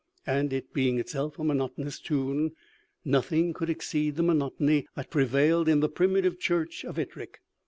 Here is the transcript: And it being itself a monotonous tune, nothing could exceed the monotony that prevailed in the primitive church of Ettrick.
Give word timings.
And 0.25 0.51
it 0.51 0.73
being 0.73 0.97
itself 0.97 1.37
a 1.37 1.43
monotonous 1.43 1.99
tune, 1.99 2.53
nothing 3.05 3.53
could 3.53 3.69
exceed 3.69 4.15
the 4.15 4.23
monotony 4.23 4.87
that 4.95 5.11
prevailed 5.11 5.69
in 5.69 5.79
the 5.79 5.89
primitive 5.89 6.39
church 6.39 6.83
of 6.83 6.97
Ettrick. 6.97 7.39